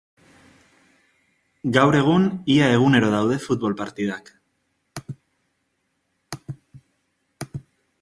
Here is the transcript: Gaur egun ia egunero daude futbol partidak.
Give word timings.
Gaur 1.75 1.97
egun 1.99 2.25
ia 2.55 2.71
egunero 2.79 3.13
daude 3.17 3.39
futbol 3.45 3.77
partidak. 3.85 4.35